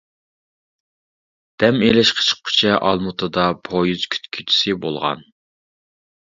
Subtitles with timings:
[1.63, 5.27] دەم ئېلىشقا چىققۇچە ئالمۇتىدا پويىز كۈتكۈچىسى بولغان.